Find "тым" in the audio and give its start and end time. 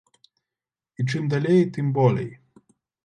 1.77-1.93